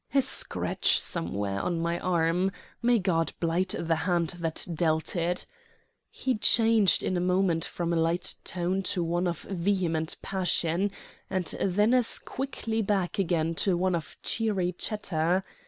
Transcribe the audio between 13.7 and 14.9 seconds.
one of cheery